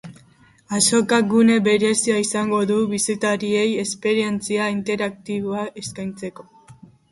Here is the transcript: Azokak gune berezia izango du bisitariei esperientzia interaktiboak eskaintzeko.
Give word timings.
Azokak 0.77 1.27
gune 1.33 1.57
berezia 1.67 2.15
izango 2.21 2.63
du 2.73 2.79
bisitariei 2.95 3.77
esperientzia 3.85 4.73
interaktiboak 4.79 5.81
eskaintzeko. 5.85 6.51